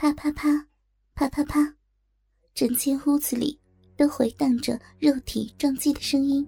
[0.00, 0.48] 啪啪啪，
[1.16, 1.74] 啪啪啪，
[2.54, 3.58] 整间屋子里
[3.96, 6.46] 都回荡着肉体撞击的声音，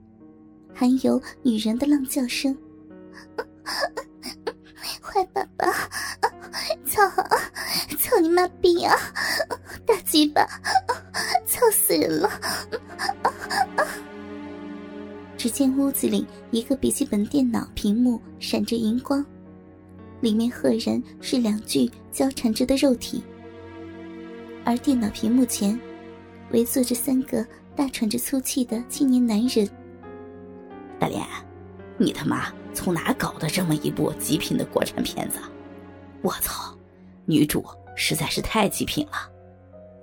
[0.73, 2.57] 还有女人的浪叫声。
[5.03, 5.67] 坏爸爸，
[6.87, 7.11] 操！
[7.99, 8.97] 操你妈逼啊！
[9.85, 10.47] 大鸡巴，
[11.45, 12.31] 操死人了！
[15.37, 19.27] 只见屋子里一个笔记本电脑屏幕闪着荧光，
[20.21, 23.25] 里面赫然是两具交缠着的肉体。
[24.71, 25.77] 而电脑屏幕前，
[26.53, 29.69] 围坐着三个大喘着粗气的青年男人。
[30.97, 31.27] 大脸，
[31.99, 35.41] 你他妈从哪搞的这么一部极品的国产片子？
[36.23, 36.73] 我操，
[37.25, 37.67] 女主
[37.97, 39.29] 实在是太极品了！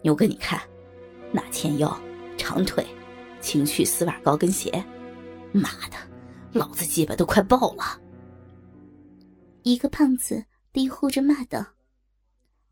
[0.04, 0.60] 牛哥，你看，
[1.32, 1.98] 那纤腰、
[2.38, 2.86] 长腿、
[3.40, 4.84] 情趣丝袜高跟鞋，
[5.54, 5.96] 妈的，
[6.52, 8.02] 老子鸡巴都快爆了！
[9.64, 11.66] 一个胖子低呼着骂道。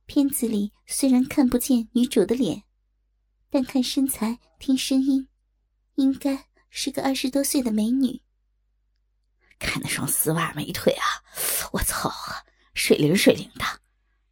[0.06, 2.64] 片子里虽然看不见女主的脸，
[3.50, 5.28] 但看身材、听声音，
[5.96, 8.22] 应该是个二十多岁的美女。
[9.58, 11.06] 看那双丝袜美腿啊，
[11.72, 13.66] 我操啊，水灵水灵的，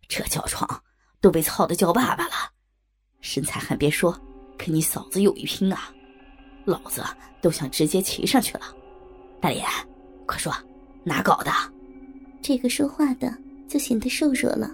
[0.08, 0.84] 这叫床
[1.20, 2.52] 都被操的叫爸爸了。
[3.22, 4.20] 身材还别说，
[4.58, 5.92] 跟你嫂子有一拼啊，
[6.66, 7.04] 老子
[7.42, 8.76] 都想直接骑上去了。
[9.42, 9.66] 大爷，
[10.28, 10.54] 快说，
[11.04, 11.52] 哪搞的？
[12.44, 13.36] 这个说话的
[13.68, 14.70] 就显得瘦弱了。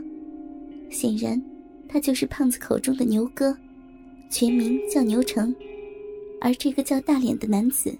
[0.91, 1.41] 显然，
[1.87, 3.55] 他就是胖子口中的牛哥，
[4.29, 5.55] 全名叫牛成。
[6.41, 7.95] 而这个叫大脸的男子，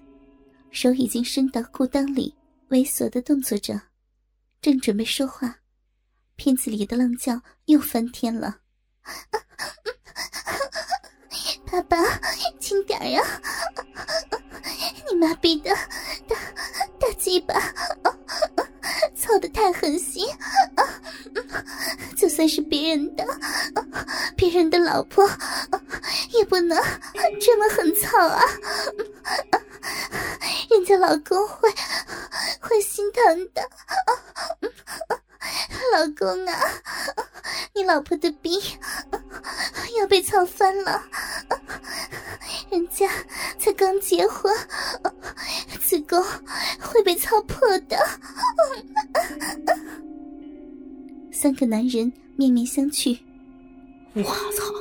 [0.71, 2.33] 手已经伸到裤裆里，
[2.69, 3.79] 猥琐的动作着，
[4.61, 5.57] 正准备说话，
[6.35, 8.59] 片子里的浪叫又翻天了。
[11.71, 11.97] 爸爸，
[12.59, 13.21] 轻点呀！
[15.09, 15.71] 你妈逼的
[16.27, 16.35] 大
[16.99, 17.53] 大鸡巴，
[19.15, 20.25] 操的太狠心！
[22.15, 23.25] 就算是别人的，
[24.35, 25.29] 别人的老婆，
[26.31, 26.77] 也不能
[27.39, 28.43] 这么狠操啊！
[30.69, 31.69] 人家老公会
[32.59, 33.69] 会心疼的。
[35.94, 36.53] 老公啊，
[37.73, 38.61] 你老婆的逼
[39.97, 41.01] 要被操翻了，
[42.69, 43.09] 人家
[43.57, 44.53] 才刚结婚，
[45.81, 46.23] 子宫
[46.79, 47.97] 会被操破的。
[51.41, 53.17] 三个男人面面相觑，
[54.13, 54.73] 我操，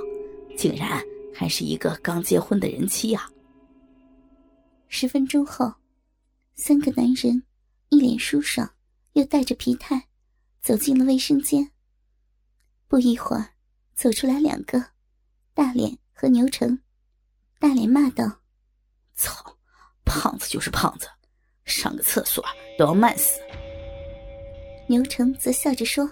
[0.57, 1.01] 竟然
[1.33, 3.31] 还是一个刚结婚的人妻呀！
[4.89, 5.73] 十分钟后，
[6.57, 7.45] 三个男人
[7.91, 8.69] 一脸舒爽，
[9.13, 10.09] 又带着疲态，
[10.61, 11.71] 走进了卫生间。
[12.89, 13.51] 不一会儿，
[13.95, 14.85] 走出来两个，
[15.55, 16.77] 大脸和牛成。
[17.61, 18.41] 大脸骂道
[19.15, 19.57] ：“操，
[20.05, 21.07] 胖子就是胖子，
[21.65, 22.45] 上个厕所
[22.77, 23.39] 都要慢死。”
[24.91, 26.11] 牛成则笑着说。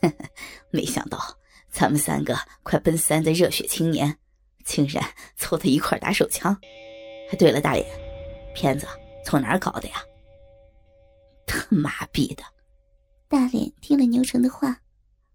[0.70, 1.18] 没想到
[1.70, 4.18] 咱们三个快奔三的热血青年，
[4.64, 5.02] 竟然
[5.36, 6.56] 凑在一块打手枪。
[7.38, 7.86] 对了，大脸，
[8.54, 8.86] 片子
[9.24, 10.02] 从哪儿搞的呀？
[11.46, 12.42] 他妈逼的！
[13.28, 14.80] 大脸听了牛成的话，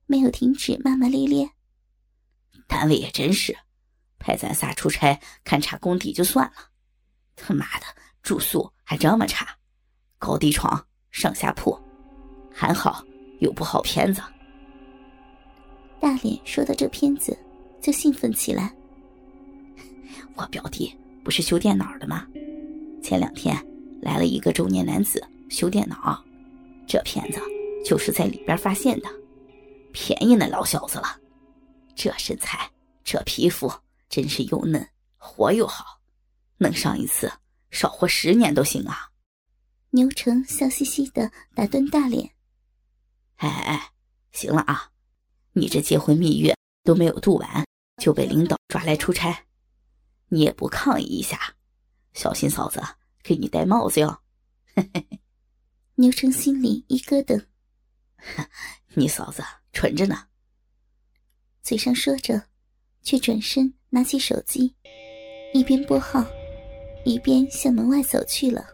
[0.06, 1.50] 没有停止骂骂咧咧。
[2.68, 3.56] 单位也真是，
[4.18, 6.54] 派咱仨出差勘察工地就算了，
[7.36, 7.86] 他妈的
[8.24, 9.58] 住宿还这么差，
[10.18, 11.80] 高低床、上下铺，
[12.52, 13.04] 还好
[13.40, 14.22] 有部好片子。
[16.04, 17.38] 大脸说到这片子，
[17.82, 18.76] 就兴奋起来。
[20.36, 20.94] 我表弟
[21.24, 22.28] 不是修电脑的吗？
[23.02, 23.56] 前两天
[24.02, 26.22] 来了一个中年男子修电脑，
[26.86, 27.40] 这片子
[27.86, 29.08] 就是在里边发现的，
[29.94, 31.18] 便宜那老小子了。
[31.96, 32.70] 这身材，
[33.06, 33.72] 这皮肤，
[34.10, 34.86] 真是又嫩，
[35.16, 36.02] 活又好，
[36.58, 37.32] 能上一次，
[37.72, 39.10] 少活十年都行啊！
[39.92, 42.30] 牛成笑嘻嘻的打断大脸
[43.40, 43.92] ：“哎哎哎，
[44.34, 44.90] 行了啊！”
[45.56, 47.64] 你这结婚蜜月都没有度完，
[48.02, 49.46] 就被领导抓来出差，
[50.30, 51.40] 你也不抗议一下，
[52.14, 52.82] 小心嫂子
[53.22, 54.18] 给你戴帽子哟！
[54.76, 55.20] 嘿嘿，
[55.96, 57.46] 牛成心里一咯噔，
[58.96, 60.28] 你嫂子纯着呢。
[61.62, 62.48] 嘴上说着，
[63.04, 64.76] 却转身拿起手机，
[65.54, 66.26] 一边拨号，
[67.06, 68.66] 一边向门外走去了。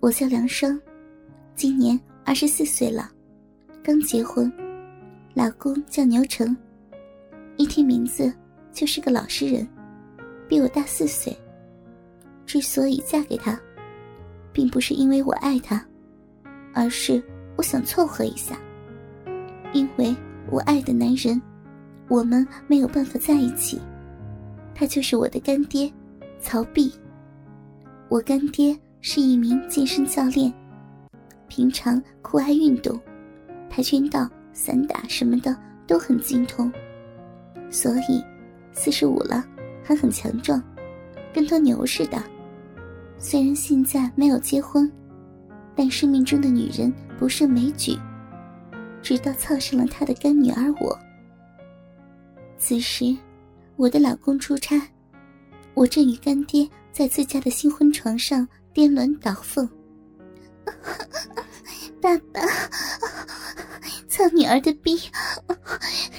[0.00, 0.80] 我叫梁生，
[1.54, 1.98] 今年。
[2.28, 3.10] 二十四岁了，
[3.82, 4.52] 刚结婚，
[5.32, 6.54] 老公叫牛成，
[7.56, 8.30] 一听名字
[8.70, 9.66] 就是个老实人，
[10.46, 11.34] 比我大四岁。
[12.44, 13.58] 之所以嫁给他，
[14.52, 15.82] 并不是因为我爱他，
[16.74, 17.22] 而是
[17.56, 18.58] 我想凑合一下。
[19.72, 20.14] 因为
[20.50, 21.40] 我爱的男人，
[22.08, 23.80] 我们没有办法在一起。
[24.74, 25.90] 他就是我的干爹，
[26.42, 26.92] 曹碧。
[28.10, 30.52] 我干爹是一名健身教练。
[31.48, 33.00] 平常酷爱运动，
[33.68, 35.56] 跆拳道、散打什么的
[35.86, 36.70] 都很精通，
[37.70, 38.22] 所以
[38.72, 39.44] 四十五了
[39.82, 40.62] 还很强壮，
[41.32, 42.22] 跟头牛似的。
[43.18, 44.90] 虽然现在没有结婚，
[45.74, 47.98] 但生命中的女人不胜枚举，
[49.02, 50.96] 直到操上了他的干女儿我。
[52.58, 53.16] 此时，
[53.76, 54.80] 我的老公出差，
[55.74, 59.68] 我正与干爹在自家的新婚床上颠鸾倒凤。
[62.00, 62.40] 爸爸，
[64.08, 65.00] 操女儿的逼，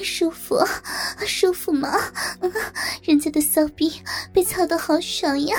[0.04, 0.58] 舒服，
[1.26, 1.98] 舒服吗？
[3.04, 3.92] 人家的骚逼
[4.34, 5.58] 被操的好爽呀！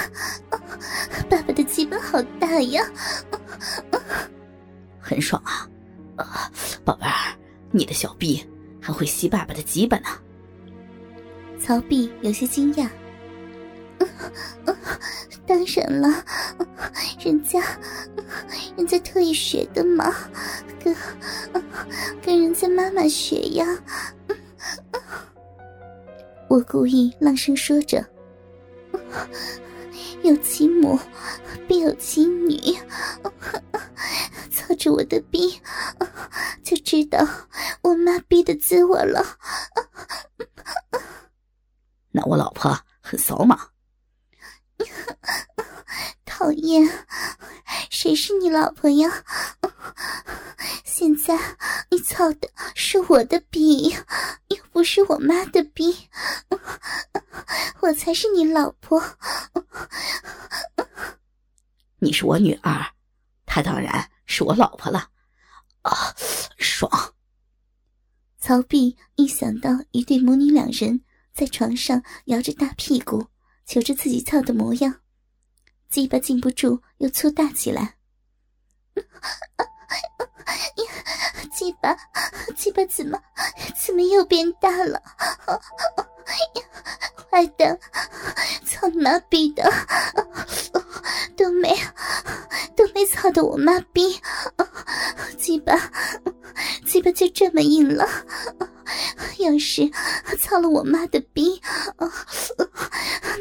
[1.28, 2.84] 爸爸的鸡巴好大呀，
[5.00, 5.68] 很爽啊！
[6.16, 6.50] 啊，
[6.84, 7.36] 宝贝儿，
[7.70, 8.46] 你的小臂
[8.80, 10.08] 还会吸爸爸的鸡巴呢。
[11.58, 12.88] 曹碧有些惊讶。
[15.46, 16.24] 当然了，
[17.22, 17.60] 人家，
[18.76, 20.10] 人家特意学的嘛，
[20.82, 20.96] 跟
[22.22, 23.66] 跟人家妈妈学呀。
[26.48, 28.04] 我故意浪声说着
[30.24, 30.98] ：“有其母，
[31.68, 32.56] 必有其女。
[34.50, 35.60] 操着我的逼，
[36.62, 37.24] 就知道
[37.82, 39.38] 我妈逼的滋味了。
[42.12, 43.68] 那我老婆很骚吗？”
[46.40, 46.88] 讨厌，
[47.90, 49.10] 谁是你老婆呀？
[50.84, 51.38] 现在
[51.90, 53.94] 你操的是我的逼，
[54.48, 56.08] 又不是我妈的逼，
[57.80, 59.02] 我才是你老婆。
[62.00, 62.86] 你是我女儿，
[63.44, 65.10] 她当然是我老婆了。
[65.82, 66.14] 啊，
[66.56, 66.90] 爽！
[68.38, 71.02] 曹碧一想到一对母女两人
[71.34, 73.26] 在床上摇着大屁股。
[73.66, 74.96] 求着自己操的模样，
[75.90, 77.96] 鸡巴禁不住又粗大起来。
[81.52, 81.94] 鸡巴，
[82.56, 83.20] 鸡巴怎么
[83.84, 85.02] 怎么又变大了？
[87.28, 87.78] 坏的，
[88.64, 89.68] 操你妈逼的，
[91.36, 91.76] 都没
[92.76, 94.20] 都没操的我妈逼，
[95.36, 95.74] 鸡巴
[96.86, 98.08] 鸡巴就这么硬了。
[99.38, 99.90] 要是
[100.38, 101.60] 操了我妈的逼，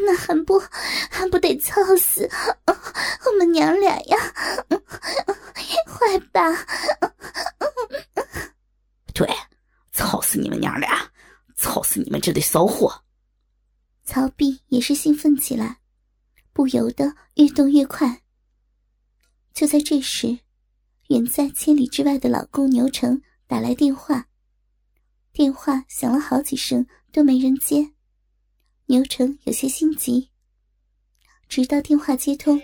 [0.06, 0.60] 那还不
[1.10, 2.30] 还不得操死
[2.68, 4.18] 我们娘俩呀？
[5.88, 6.42] 坏吧？
[9.14, 9.28] 对，
[9.92, 11.12] 操死你们娘俩，
[11.56, 13.04] 操死你们这对骚货！
[14.06, 15.80] 曹碧也是兴奋起来，
[16.54, 18.22] 不由得越动越快。
[19.54, 20.40] 就在这时，
[21.10, 24.29] 远在千里之外的老公牛成打来电话。
[25.40, 27.94] 电话响了好几声都没人接，
[28.88, 30.30] 牛成有些心急。
[31.48, 32.62] 直到电话接通，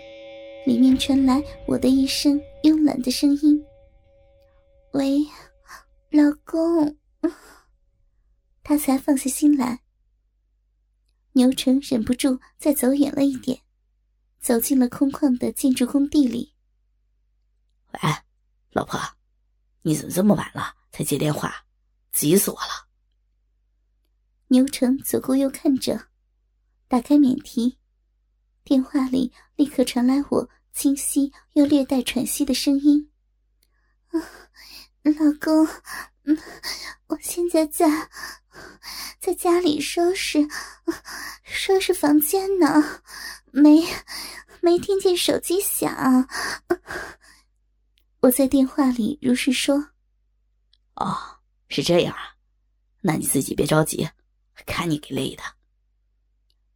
[0.66, 3.64] 里面传来我的一声慵懒的声音
[4.92, 5.26] ：“喂，
[6.10, 6.98] 老公。”
[8.62, 9.80] 他才放下心来。
[11.32, 13.58] 牛成忍不住再走远了一点，
[14.38, 16.52] 走进了空旷的建筑工地里。
[17.94, 18.00] 喂，
[18.72, 19.00] 老婆，
[19.80, 21.62] 你怎么这么晚了才接电话？
[22.16, 22.88] 急死我了！
[24.46, 26.08] 牛成左顾右看着，
[26.88, 27.76] 打开免提，
[28.64, 33.12] 电话里立刻传来我清晰又略带喘息的声音
[35.04, 35.68] ：“老公，
[36.22, 36.38] 嗯，
[37.08, 38.08] 我现在在
[39.20, 40.48] 在家里收拾
[41.44, 43.02] 收拾房间呢，
[43.52, 43.86] 没
[44.62, 46.26] 没听见手机响。
[48.20, 49.90] ”我在电话里如是说
[50.96, 51.34] ：“哦。”
[51.68, 52.36] 是这样啊，
[53.00, 54.08] 那你自己别着急，
[54.66, 55.42] 看你给累的。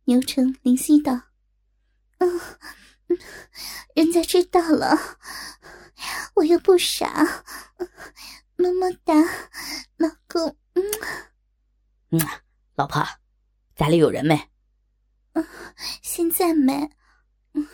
[0.04, 1.12] 牛成灵犀道
[2.18, 2.40] ：“嗯，
[3.94, 4.96] 人家知道了，
[6.34, 7.44] 我又不傻，
[8.56, 9.14] 么么哒，
[9.96, 10.82] 老公。”嗯，
[12.10, 12.20] 嗯，
[12.74, 13.06] 老婆，
[13.76, 14.50] 家里有人没？
[15.32, 15.46] 嗯，
[16.02, 16.90] 现在没。
[17.52, 17.68] 嗯，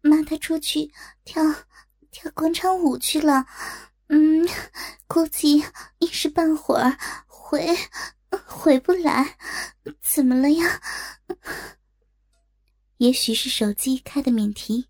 [0.00, 0.92] 妈她出去
[1.24, 1.42] 跳
[2.10, 3.46] 跳广场舞去了。
[4.08, 4.46] 嗯，
[5.06, 5.64] 估计
[5.98, 6.96] 一时半会儿
[7.26, 7.76] 回
[8.46, 9.36] 回不来，
[10.00, 10.80] 怎么了呀？
[12.98, 14.88] 也许是手机开的免提，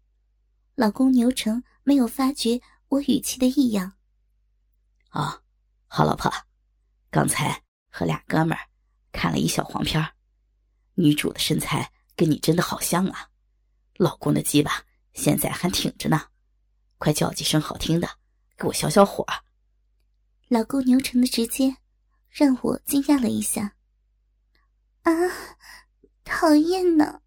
[0.75, 3.95] 老公牛成没有发觉我语气的异样。
[5.13, 5.43] 哦，
[5.87, 6.31] 好老婆，
[7.11, 8.69] 刚才和俩哥们儿
[9.13, 10.07] 看了一小黄片
[10.95, 13.31] 女主的身材跟你真的好像啊，
[13.97, 16.29] 老公的鸡巴现在还挺着呢，
[16.99, 18.09] 快叫几声好听的。
[18.57, 19.25] 给我消消火。
[20.49, 21.77] 老公牛成的直接，
[22.31, 23.75] 让我惊讶了一下。
[25.03, 25.13] 啊，
[26.25, 27.21] 讨厌呢！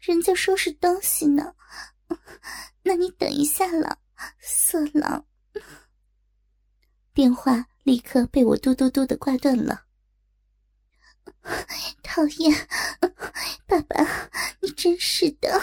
[0.00, 1.54] 人家收拾东西呢。
[2.82, 3.98] 那你等一下了，
[4.40, 5.26] 色狼。
[7.12, 9.84] 电话立刻被我嘟嘟嘟的挂断了。
[12.02, 12.68] 讨厌，
[13.66, 14.30] 爸爸，
[14.60, 15.60] 你真是的！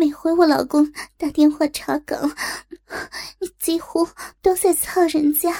[0.00, 2.34] 每回我老公打电话查岗，
[3.38, 4.08] 你几乎
[4.40, 5.54] 都在操人家。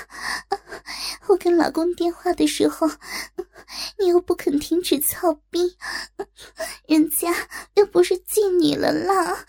[1.26, 2.88] 我跟老公电话的时候，
[3.98, 5.76] 你又不肯停止操逼，
[6.88, 7.28] 人家
[7.74, 9.44] 又不是妓女了啦，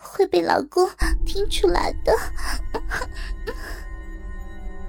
[0.00, 0.90] 会被老公
[1.24, 2.12] 听出来的。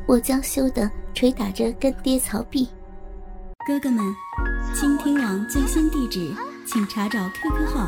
[0.07, 2.67] 我娇羞的捶打着干爹曹壁。
[3.67, 4.03] 哥哥们，
[4.73, 7.87] 倾听网最新地址，请查找 QQ 号